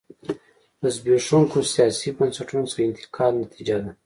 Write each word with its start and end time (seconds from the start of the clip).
له 0.81 0.89
زبېښونکو 0.95 1.57
سیاسي 1.73 2.09
بنسټونو 2.17 2.65
څخه 2.71 2.81
انتقال 2.89 3.33
نتیجه 3.43 3.77
ده. 3.83 3.91